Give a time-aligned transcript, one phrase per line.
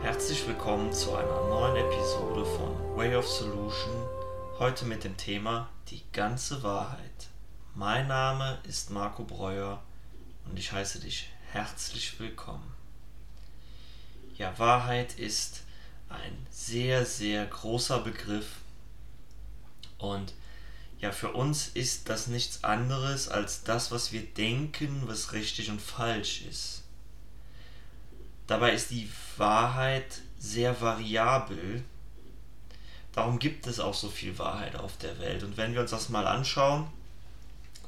[0.00, 4.06] Herzlich willkommen zu einer neuen Episode von Way of Solution.
[4.60, 7.30] Heute mit dem Thema Die ganze Wahrheit.
[7.74, 9.82] Mein Name ist Marco Breuer
[10.44, 12.72] und ich heiße dich herzlich willkommen.
[14.36, 15.64] Ja, Wahrheit ist
[16.08, 18.58] ein sehr, sehr großer Begriff
[19.98, 20.32] und
[21.00, 25.80] ja, für uns ist das nichts anderes als das, was wir denken, was richtig und
[25.80, 26.82] falsch ist.
[28.46, 31.82] Dabei ist die Wahrheit sehr variabel.
[33.12, 35.42] Darum gibt es auch so viel Wahrheit auf der Welt.
[35.42, 36.86] Und wenn wir uns das mal anschauen,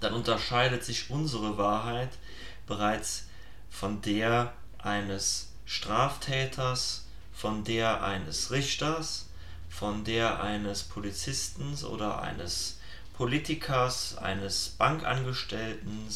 [0.01, 2.11] dann unterscheidet sich unsere Wahrheit
[2.67, 3.27] bereits
[3.71, 9.29] von der eines Straftäters, von der eines Richters,
[9.69, 12.79] von der eines Polizisten oder eines
[13.15, 16.09] Politikers, eines Bankangestellten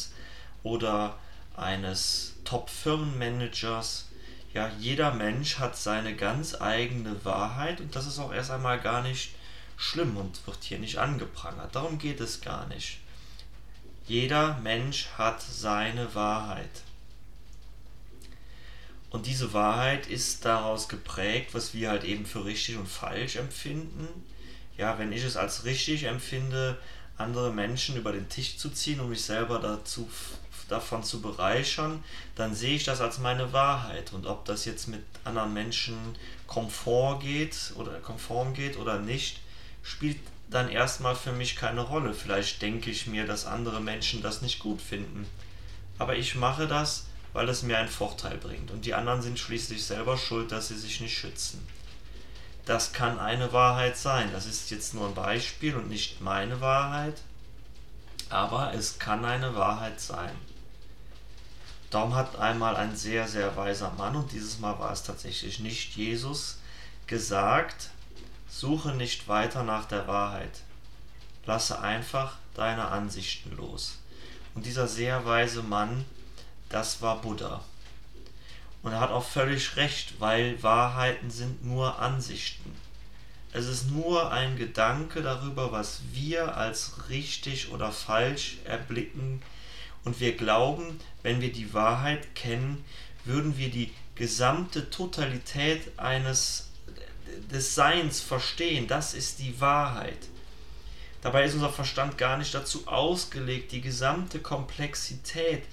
[0.63, 1.17] oder
[1.55, 4.07] eines Top-Firmenmanagers.
[4.53, 9.01] Ja, jeder Mensch hat seine ganz eigene Wahrheit und das ist auch erst einmal gar
[9.01, 9.31] nicht
[9.77, 11.75] schlimm und wird hier nicht angeprangert.
[11.75, 12.99] Darum geht es gar nicht.
[14.07, 16.83] Jeder Mensch hat seine Wahrheit.
[19.09, 24.07] Und diese Wahrheit ist daraus geprägt, was wir halt eben für richtig und falsch empfinden.
[24.77, 26.77] Ja, wenn ich es als richtig empfinde,
[27.17, 30.07] andere Menschen über den Tisch zu ziehen, um mich selber dazu,
[30.69, 32.03] davon zu bereichern,
[32.35, 34.13] dann sehe ich das als meine Wahrheit.
[34.13, 35.97] Und ob das jetzt mit anderen Menschen
[36.45, 39.39] komfort geht oder konform geht oder nicht,
[39.81, 40.17] spielt
[40.49, 42.13] dann erstmal für mich keine Rolle.
[42.13, 45.25] Vielleicht denke ich mir, dass andere Menschen das nicht gut finden.
[45.97, 48.71] Aber ich mache das, weil es mir einen Vorteil bringt.
[48.71, 51.65] Und die anderen sind schließlich selber schuld, dass sie sich nicht schützen.
[52.67, 54.29] Das kann eine Wahrheit sein.
[54.33, 57.21] Das ist jetzt nur ein Beispiel und nicht meine Wahrheit.
[58.29, 60.35] Aber es kann eine Wahrheit sein.
[61.89, 65.95] Darum hat einmal ein sehr, sehr weiser Mann, und dieses Mal war es tatsächlich nicht
[65.95, 66.57] Jesus,
[67.07, 67.91] gesagt,
[68.49, 70.61] Suche nicht weiter nach der Wahrheit.
[71.45, 73.99] Lasse einfach deine Ansichten los.
[74.55, 76.03] Und dieser sehr weise Mann,
[76.67, 77.61] das war Buddha.
[78.87, 82.73] Und er hat auch völlig recht, weil Wahrheiten sind nur Ansichten.
[83.51, 89.41] Es ist nur ein Gedanke darüber, was wir als richtig oder falsch erblicken.
[90.05, 92.85] Und wir glauben, wenn wir die Wahrheit kennen,
[93.25, 96.69] würden wir die gesamte Totalität eines
[97.51, 98.87] des Seins verstehen.
[98.87, 100.29] Das ist die Wahrheit.
[101.21, 105.63] Dabei ist unser Verstand gar nicht dazu ausgelegt, die gesamte Komplexität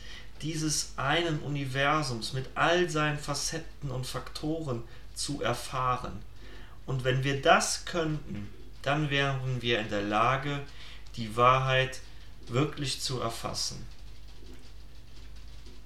[0.44, 4.82] dieses einen Universums mit all seinen Facetten und Faktoren
[5.14, 6.20] zu erfahren.
[6.84, 8.50] Und wenn wir das könnten,
[8.82, 10.60] dann wären wir in der Lage,
[11.16, 12.00] die Wahrheit
[12.46, 13.86] wirklich zu erfassen.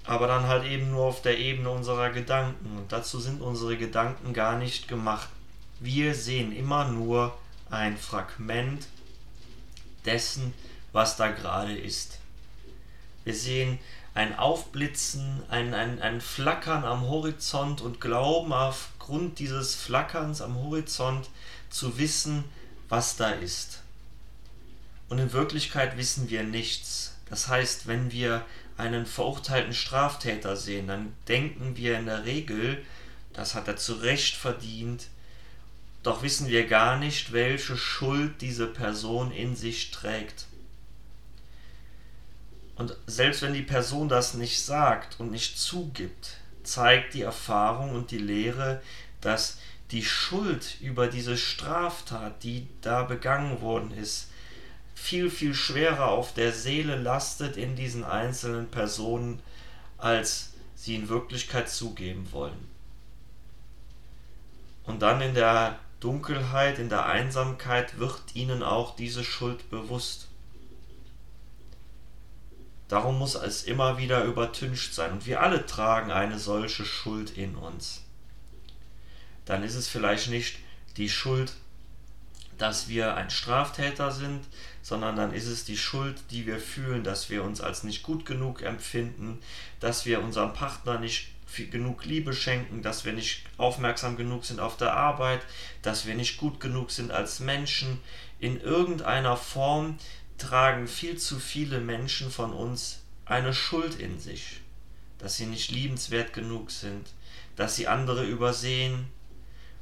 [0.05, 2.79] Aber dann halt eben nur auf der Ebene unserer Gedanken.
[2.79, 5.29] Und dazu sind unsere Gedanken gar nicht gemacht.
[5.79, 7.39] Wir sehen immer nur
[7.71, 8.89] ein Fragment
[10.05, 10.53] dessen,
[10.93, 12.19] was da gerade ist.
[13.25, 13.79] Wir sehen
[14.19, 21.31] ein Aufblitzen, ein, ein, ein Flackern am Horizont und glauben aufgrund dieses Flackerns am Horizont
[21.71, 22.43] zu wissen,
[22.89, 23.85] was da ist.
[25.09, 27.15] Und in Wirklichkeit wissen wir nichts.
[27.31, 28.45] Das heißt, wenn wir
[28.77, 32.85] einen verurteilten Straftäter sehen, dann denken wir in der Regel,
[33.35, 35.07] das hat er zu Recht verdient,
[36.03, 40.47] doch wissen wir gar nicht, welche Schuld diese Person in sich trägt.
[42.79, 48.13] Und selbst wenn die Person das nicht sagt und nicht zugibt, zeigt die Erfahrung und
[48.13, 48.81] die Lehre,
[49.21, 49.59] dass
[49.91, 54.29] die Schuld über diese Straftat, die da begangen worden ist,
[54.95, 59.41] viel, viel schwerer auf der Seele lastet in diesen einzelnen Personen,
[59.97, 62.69] als sie in Wirklichkeit zugeben wollen.
[64.85, 70.28] Und dann in der Dunkelheit, in der Einsamkeit wird ihnen auch diese Schuld bewusst.
[72.89, 75.13] Darum muss es immer wieder übertüncht sein.
[75.13, 78.03] Und wir alle tragen eine solche Schuld in uns.
[79.45, 80.59] Dann ist es vielleicht nicht
[80.97, 81.53] die Schuld,
[82.57, 84.45] dass wir ein Straftäter sind,
[84.83, 88.27] sondern dann ist es die Schuld, die wir fühlen, dass wir uns als nicht gut
[88.27, 89.39] genug empfinden,
[89.81, 91.29] dass wir unserem Partner nicht
[91.71, 95.41] genug Liebe schenken, dass wir nicht aufmerksam genug sind auf der Arbeit,
[95.83, 98.01] dass wir nicht gut genug sind als Menschen.
[98.39, 99.99] In irgendeiner Form
[100.39, 104.61] tragen viel zu viele Menschen von uns eine Schuld in sich,
[105.19, 107.09] dass sie nicht liebenswert genug sind,
[107.57, 109.09] dass sie andere übersehen.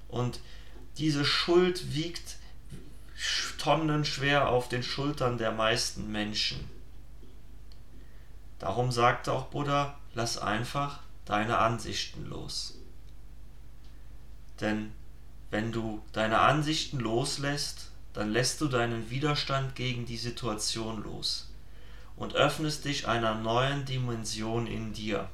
[0.09, 0.41] Und
[0.99, 2.37] diese Schuld wiegt
[3.59, 6.69] tonnenschwer auf den Schultern der meisten Menschen.
[8.59, 12.79] Darum sagte auch Buddha, lass einfach deine Ansichten los.
[14.61, 14.93] Denn
[15.51, 21.53] wenn du deine Ansichten loslässt, dann lässt du deinen Widerstand gegen die Situation los
[22.17, 25.29] und öffnest dich einer neuen Dimension in dir.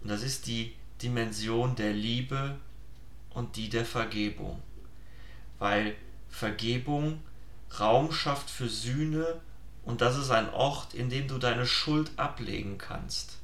[0.00, 2.56] Und das ist die Dimension der Liebe
[3.28, 4.62] und die der Vergebung.
[5.58, 5.94] Weil
[6.30, 7.20] Vergebung
[7.78, 9.42] Raum schafft für Sühne
[9.84, 13.36] und das ist ein Ort, in dem du deine Schuld ablegen kannst.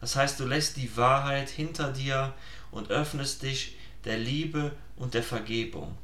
[0.00, 2.32] Das heißt, du lässt die Wahrheit hinter dir
[2.70, 3.76] und öffnest dich
[4.06, 5.98] der Liebe und der Vergebung.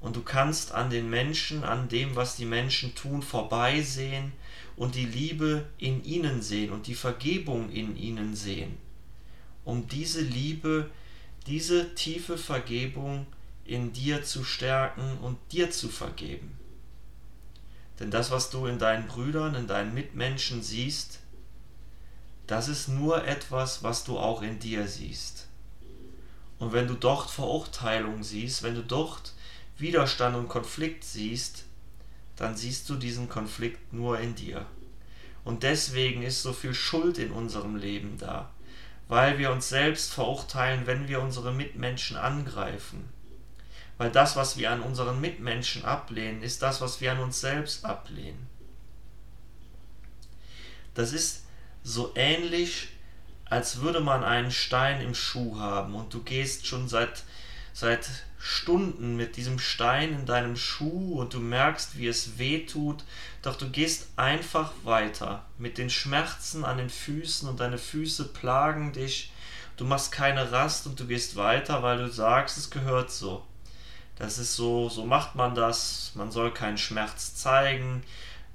[0.00, 4.32] Und du kannst an den Menschen, an dem, was die Menschen tun, vorbeisehen
[4.76, 8.76] und die Liebe in ihnen sehen und die Vergebung in ihnen sehen.
[9.64, 10.90] Um diese Liebe,
[11.46, 13.26] diese tiefe Vergebung
[13.64, 16.56] in dir zu stärken und dir zu vergeben.
[17.98, 21.20] Denn das, was du in deinen Brüdern, in deinen Mitmenschen siehst,
[22.46, 25.48] das ist nur etwas, was du auch in dir siehst.
[26.58, 29.34] Und wenn du dort Verurteilung siehst, wenn du dort
[29.78, 31.64] Widerstand und Konflikt siehst,
[32.36, 34.66] dann siehst du diesen Konflikt nur in dir.
[35.44, 38.50] Und deswegen ist so viel Schuld in unserem Leben da,
[39.08, 43.08] weil wir uns selbst verurteilen, wenn wir unsere Mitmenschen angreifen.
[43.98, 47.84] Weil das, was wir an unseren Mitmenschen ablehnen, ist das, was wir an uns selbst
[47.84, 48.46] ablehnen.
[50.94, 51.44] Das ist
[51.82, 52.88] so ähnlich,
[53.44, 57.22] als würde man einen Stein im Schuh haben und du gehst schon seit,
[57.76, 58.08] seit
[58.38, 63.04] Stunden mit diesem Stein in deinem Schuh und du merkst, wie es weh tut,
[63.42, 68.94] doch du gehst einfach weiter mit den Schmerzen an den Füßen und deine Füße plagen
[68.94, 69.30] dich.
[69.76, 73.44] Du machst keine Rast und du gehst weiter, weil du sagst, es gehört so.
[74.16, 76.12] Das ist so, so macht man das.
[76.14, 78.02] Man soll keinen Schmerz zeigen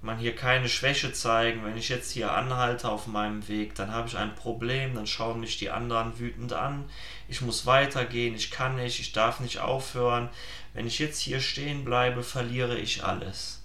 [0.01, 1.63] man hier keine Schwäche zeigen.
[1.63, 5.39] Wenn ich jetzt hier anhalte auf meinem Weg, dann habe ich ein Problem, dann schauen
[5.39, 6.86] mich die anderen wütend an.
[7.27, 10.30] Ich muss weitergehen, ich kann nicht, ich darf nicht aufhören.
[10.74, 13.62] Wenn ich jetzt hier stehen bleibe, verliere ich alles.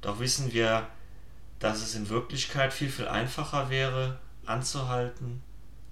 [0.00, 0.86] Doch wissen wir,
[1.58, 5.42] dass es in Wirklichkeit viel, viel einfacher wäre, anzuhalten,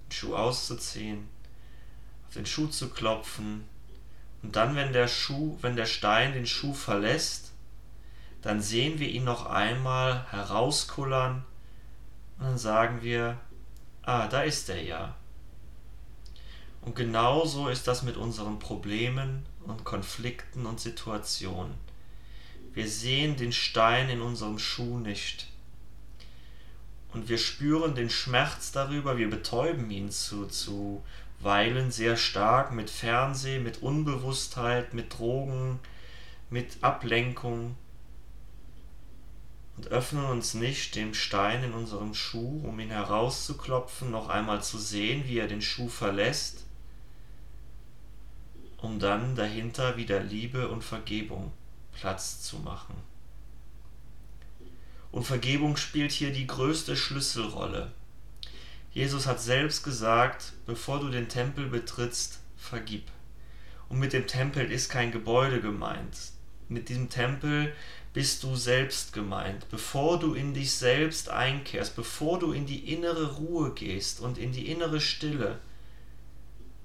[0.07, 1.27] den Schuh auszuziehen,
[2.27, 3.65] auf den Schuh zu klopfen
[4.41, 7.48] und dann, wenn der Schuh, wenn der Stein den Schuh verlässt,
[8.41, 11.43] dann sehen wir ihn noch einmal herauskullern
[12.37, 13.37] und dann sagen wir,
[14.03, 15.15] ah, da ist er ja.
[16.81, 21.73] Und genauso ist das mit unseren Problemen und Konflikten und Situationen.
[22.73, 25.47] Wir sehen den Stein in unserem Schuh nicht.
[27.11, 31.03] Und wir spüren den Schmerz darüber, wir betäuben ihn zu, zu
[31.41, 35.79] Weilen sehr stark mit Fernsehen, mit Unbewusstheit, mit Drogen,
[36.49, 37.75] mit Ablenkung
[39.79, 44.77] und öffnen uns nicht dem Stein in unserem Schuh, um ihn herauszuklopfen, noch einmal zu
[44.77, 46.65] sehen, wie er den Schuh verlässt,
[48.75, 51.53] um dann dahinter wieder Liebe und Vergebung
[51.93, 52.93] Platz zu machen.
[55.13, 57.93] Und Vergebung spielt hier die größte Schlüsselrolle.
[58.91, 63.05] Jesus hat selbst gesagt, bevor du den Tempel betrittst, vergib.
[63.87, 66.33] Und mit dem Tempel ist kein Gebäude gemeint.
[66.67, 67.73] Mit diesem Tempel
[68.13, 73.35] bist du selbst gemeint, bevor du in dich selbst einkehrst, bevor du in die innere
[73.35, 75.59] Ruhe gehst und in die innere Stille,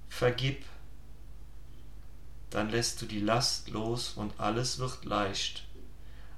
[0.08, 0.64] vergib,
[2.50, 5.64] dann lässt du die Last los und alles wird leicht.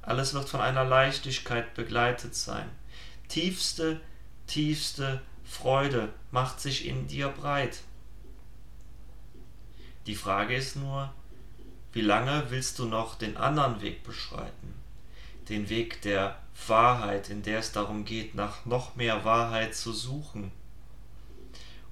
[0.02, 2.71] Alles wird von einer Leichtigkeit begleitet sein.
[3.28, 4.00] Tiefste,
[4.47, 7.81] tiefste Freude macht sich in dir breit.
[10.07, 11.12] Die Frage ist nur,
[11.97, 14.75] wie lange willst du noch den anderen Weg beschreiten?
[15.49, 20.53] Den Weg der Wahrheit, in der es darum geht, nach noch mehr Wahrheit zu suchen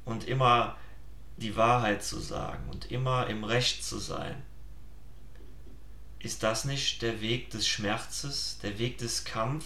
[0.05, 0.77] und immer
[1.39, 4.43] die Wahrheit zu sagen und immer im Recht zu sein.
[6.19, 9.65] Ist das nicht der Weg des Schmerzes, der Weg des Kampf,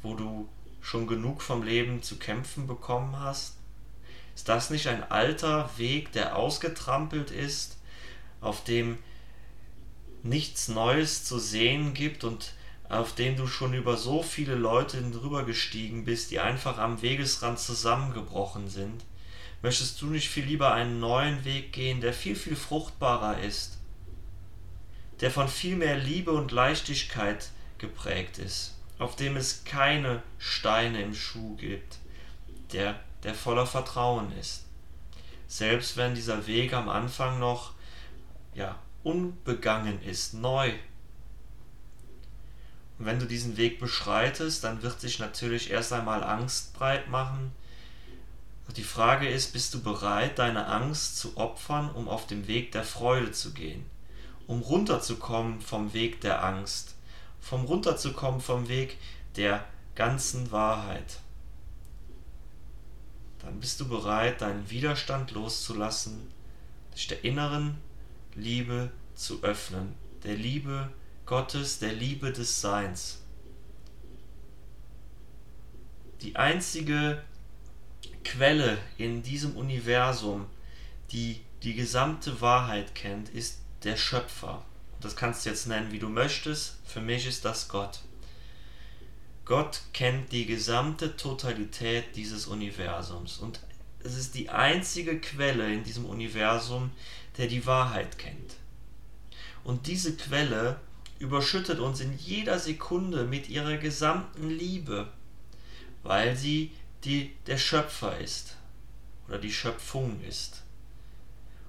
[0.00, 0.48] wo du
[0.80, 3.56] schon genug vom Leben zu kämpfen bekommen hast?
[4.36, 7.79] Ist das nicht ein alter Weg, der ausgetrampelt ist,
[8.40, 8.98] auf dem
[10.22, 12.54] nichts Neues zu sehen gibt und
[12.88, 17.58] auf dem du schon über so viele Leute drüber gestiegen bist, die einfach am Wegesrand
[17.58, 19.04] zusammengebrochen sind?
[19.62, 23.78] Möchtest du nicht viel lieber einen neuen Weg gehen, der viel, viel fruchtbarer ist,
[25.20, 31.14] der von viel mehr Liebe und Leichtigkeit geprägt ist, auf dem es keine Steine im
[31.14, 31.98] Schuh gibt,
[32.72, 34.64] der, der voller Vertrauen ist?
[35.46, 37.74] Selbst wenn dieser Weg am Anfang noch
[38.54, 40.72] ja, unbegangen ist, neu.
[42.98, 47.52] Und wenn du diesen Weg beschreitest, dann wird sich natürlich erst einmal Angst breit machen.
[48.76, 52.84] Die Frage ist, bist du bereit, deine Angst zu opfern, um auf dem Weg der
[52.84, 53.84] Freude zu gehen?
[54.46, 56.94] Um runterzukommen vom Weg der Angst,
[57.40, 58.96] vom runterzukommen vom Weg
[59.36, 59.64] der
[59.94, 61.18] ganzen Wahrheit.
[63.40, 66.30] Dann bist du bereit, deinen Widerstand loszulassen,
[66.94, 67.78] dich der inneren
[68.34, 69.94] Liebe zu öffnen,
[70.24, 70.90] der Liebe
[71.26, 73.22] Gottes, der Liebe des Seins.
[76.22, 77.22] Die einzige
[78.24, 80.46] Quelle in diesem Universum,
[81.12, 84.64] die die gesamte Wahrheit kennt, ist der Schöpfer.
[85.00, 86.78] Das kannst du jetzt nennen, wie du möchtest.
[86.84, 88.00] Für mich ist das Gott.
[89.44, 93.60] Gott kennt die gesamte Totalität dieses Universums und
[94.02, 96.90] es ist die einzige Quelle in diesem Universum,
[97.40, 98.56] der die Wahrheit kennt.
[99.64, 100.78] Und diese Quelle
[101.18, 105.08] überschüttet uns in jeder Sekunde mit ihrer gesamten Liebe,
[106.02, 106.70] weil sie
[107.04, 108.58] die, der Schöpfer ist
[109.26, 110.64] oder die Schöpfung ist.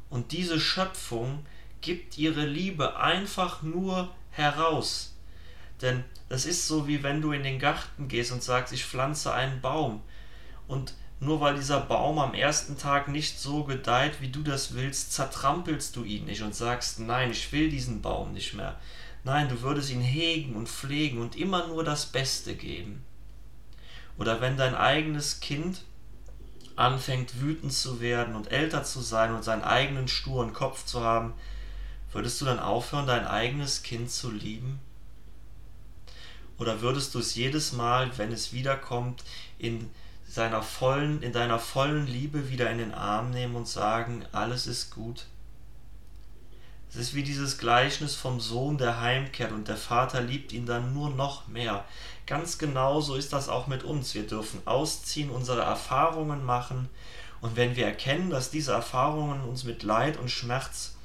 [0.10, 1.46] Und diese Schöpfung
[1.80, 5.16] gibt ihre Liebe einfach nur heraus.
[5.82, 9.34] Denn das ist so, wie wenn du in den Garten gehst und sagst, ich pflanze
[9.34, 10.02] einen Baum.
[10.68, 15.14] Und nur weil dieser Baum am ersten Tag nicht so gedeiht, wie du das willst,
[15.14, 18.80] zertrampelst du ihn nicht und sagst, nein, ich will diesen Baum nicht mehr.
[19.24, 23.06] Nein, du würdest ihn hegen und pflegen und immer nur das Beste geben.
[24.18, 25.84] Oder wenn dein eigenes Kind
[26.76, 31.36] anfängt wütend zu werden und älter zu sein und seinen eigenen sturen Kopf zu haben,
[32.12, 34.80] würdest du dann aufhören, dein eigenes Kind zu lieben?
[36.58, 39.24] Oder würdest du es jedes Mal, wenn es wiederkommt,
[39.60, 39.88] in
[40.32, 44.90] seiner vollen, in deiner vollen Liebe wieder in den Arm nehmen und sagen, alles ist
[44.90, 45.26] gut?
[46.90, 50.94] Es ist wie dieses Gleichnis vom Sohn, der heimkehrt und der Vater liebt ihn dann
[50.94, 51.84] nur noch mehr.
[52.28, 54.14] Ganz genau so ist das auch mit uns.
[54.14, 56.88] Wir dürfen ausziehen, unsere Erfahrungen machen
[57.42, 60.96] und wenn wir erkennen, dass diese Erfahrungen uns mit Leid und Schmerz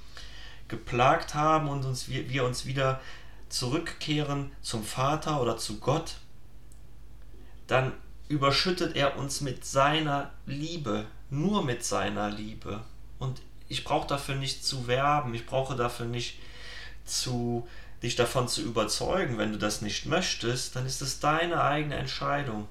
[0.68, 3.00] geplagt haben und uns, wir, wir uns wieder
[3.48, 6.16] zurückkehren zum Vater oder zu Gott,
[7.66, 7.92] dann
[8.28, 12.82] überschüttet er uns mit seiner Liebe, nur mit seiner Liebe.
[13.18, 16.38] Und ich brauche dafür nicht zu werben, ich brauche dafür nicht
[17.04, 17.66] zu
[18.02, 19.38] dich davon zu überzeugen.
[19.38, 22.68] Wenn du das nicht möchtest, dann ist es deine eigene Entscheidung.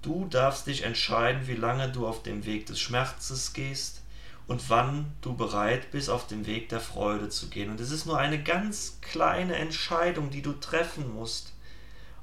[0.00, 4.02] Du darfst dich entscheiden, wie lange du auf dem Weg des Schmerzes gehst
[4.46, 7.70] und wann du bereit bist, auf dem Weg der Freude zu gehen.
[7.70, 11.51] Und es ist nur eine ganz kleine Entscheidung, die du treffen musst,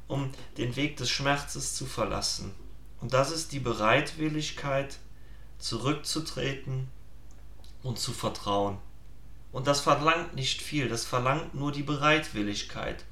[0.10, 2.54] um den Weg des Schmerzes zu verlassen.
[3.00, 4.98] Und das ist die Bereitwilligkeit,
[5.60, 6.90] zurückzutreten
[7.84, 8.80] und zu vertrauen.
[9.52, 13.06] Und das verlangt nicht viel, das verlangt nur die Bereitwilligkeit.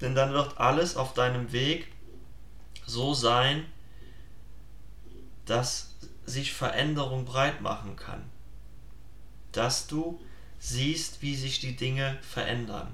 [0.00, 1.88] Denn dann wird alles auf deinem Weg
[2.86, 3.66] so sein,
[5.44, 8.22] dass sich Veränderung breit machen kann.
[9.50, 10.20] Dass du
[10.60, 12.92] siehst, wie sich die Dinge verändern.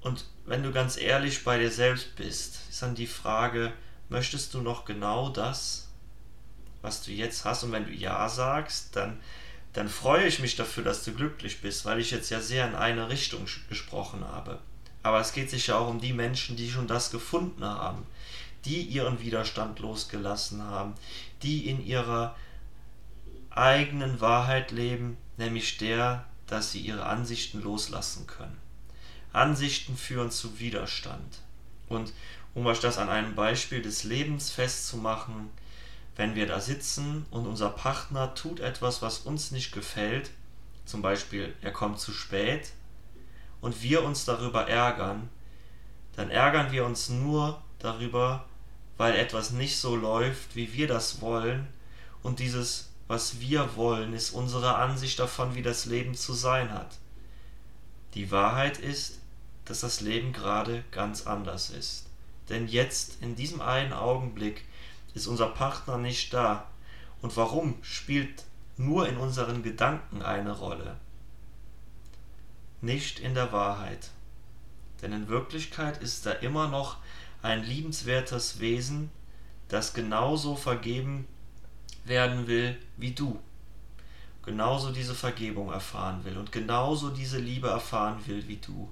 [0.00, 3.72] Und wenn du ganz ehrlich bei dir selbst bist, ist dann die Frage,
[4.08, 5.88] möchtest du noch genau das,
[6.82, 7.64] was du jetzt hast.
[7.64, 9.18] Und wenn du Ja sagst, dann,
[9.72, 12.74] dann freue ich mich dafür, dass du glücklich bist, weil ich jetzt ja sehr in
[12.74, 14.60] eine Richtung gesprochen habe.
[15.02, 18.06] Aber es geht sich ja auch um die Menschen, die schon das gefunden haben,
[18.64, 20.94] die ihren Widerstand losgelassen haben,
[21.42, 22.36] die in ihrer
[23.50, 28.65] eigenen Wahrheit leben, nämlich der, dass sie ihre Ansichten loslassen können.
[29.36, 31.40] Ansichten führen zu Widerstand.
[31.88, 32.12] Und
[32.54, 35.50] um euch das an einem Beispiel des Lebens festzumachen,
[36.16, 40.30] wenn wir da sitzen und unser Partner tut etwas, was uns nicht gefällt,
[40.86, 42.72] zum Beispiel er kommt zu spät
[43.60, 45.28] und wir uns darüber ärgern,
[46.14, 48.46] dann ärgern wir uns nur darüber,
[48.96, 51.66] weil etwas nicht so läuft, wie wir das wollen
[52.22, 56.96] und dieses, was wir wollen, ist unsere Ansicht davon, wie das Leben zu sein hat.
[58.14, 59.20] Die Wahrheit ist,
[59.66, 62.06] dass das Leben gerade ganz anders ist.
[62.48, 64.64] Denn jetzt, in diesem einen Augenblick,
[65.14, 66.66] ist unser Partner nicht da.
[67.20, 68.44] Und warum spielt
[68.76, 70.96] nur in unseren Gedanken eine Rolle?
[72.80, 74.10] Nicht in der Wahrheit.
[75.02, 76.98] Denn in Wirklichkeit ist da immer noch
[77.42, 79.10] ein liebenswertes Wesen,
[79.68, 81.26] das genauso vergeben
[82.04, 83.40] werden will wie du.
[84.44, 88.88] Genauso diese Vergebung erfahren will und genauso diese Liebe erfahren will wie du.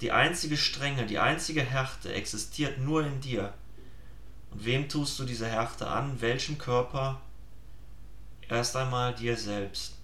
[0.00, 3.54] Die einzige Strenge, die einzige Härte existiert nur in dir.
[4.50, 6.20] Und wem tust du diese Härte an?
[6.20, 7.20] Welchem Körper?
[8.48, 9.94] Erst einmal dir selbst.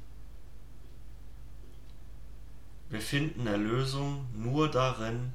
[2.90, 5.32] wir finden Erlösung nur darin,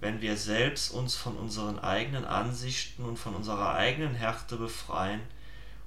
[0.00, 5.20] wenn wir selbst uns von unseren eigenen Ansichten und von unserer eigenen Härte befreien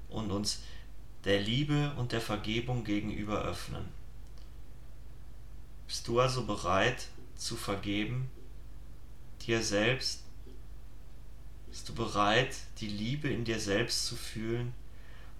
[0.07, 0.61] und uns
[1.25, 3.85] der Liebe und der Vergebung gegenüber öffnen.
[5.87, 8.29] Bist du also bereit zu vergeben,
[9.45, 10.23] dir selbst?
[11.69, 14.73] Bist du bereit, die Liebe in dir selbst zu fühlen?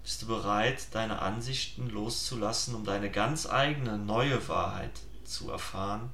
[0.02, 4.92] Bist du bereit, deine Ansichten loszulassen, um deine ganz eigene neue Wahrheit
[5.24, 6.10] zu erfahren?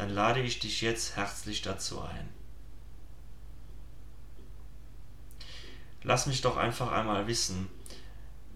[0.00, 2.26] dann lade ich dich jetzt herzlich dazu ein.
[6.02, 7.68] Lass mich doch einfach einmal wissen,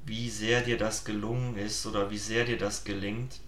[0.07, 3.41] wie sehr dir das gelungen ist oder wie sehr dir das gelingt.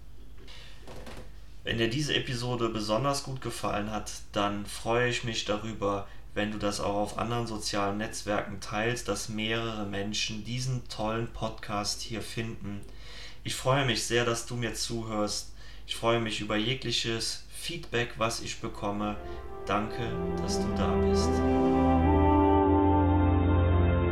[1.67, 6.59] Wenn dir diese Episode besonders gut gefallen hat, dann freue ich mich darüber, wenn du
[6.59, 12.83] das auch auf anderen sozialen Netzwerken teilst, dass mehrere Menschen diesen tollen Podcast hier finden.
[13.43, 15.55] Ich freue mich sehr, dass du mir zuhörst.
[15.89, 19.17] Ich freue mich über jegliches Feedback, was ich bekomme.
[19.67, 21.96] Danke, dass du da bist.